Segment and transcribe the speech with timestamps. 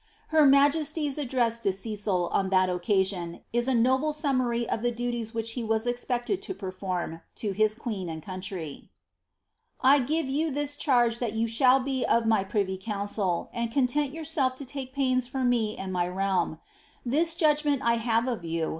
[0.29, 4.95] Her majesty's address to Cecil, on that occasion, is a noble sum mary of tiie
[4.95, 8.89] duties which he was expected to perform to his queen and country:—
[9.93, 14.55] I fhve you this charge that you shall be of my privy council, and content your.self
[14.55, 16.57] to take pain:> fur me and my realm.
[17.05, 18.69] Tlii^ judgment 1 have of you.